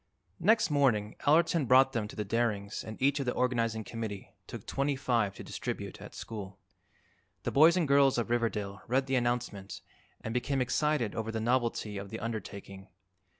[0.39, 4.65] Next morning Allerton brought them to the Darings and each of the Organizing Committee took
[4.65, 6.57] twenty five to distribute at school.
[7.43, 9.81] The boys and girls of Riverdale read the announcement
[10.19, 12.87] and became excited over the novelty of the undertaking.